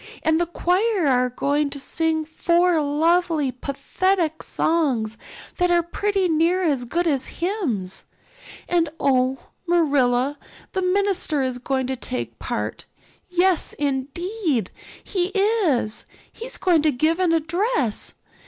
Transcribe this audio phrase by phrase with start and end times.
[0.23, 5.15] And the choir are going to sing four lovely pathetic songs
[5.57, 8.05] that are pretty near as good as hymns.
[8.67, 9.37] And oh,
[9.67, 10.39] Marilla,
[10.71, 12.85] the minister is going to take part;
[13.29, 14.71] yes, indeed,
[15.03, 18.15] he is; he's going to give an address.